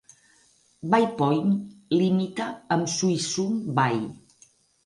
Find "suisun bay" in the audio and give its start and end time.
2.97-4.01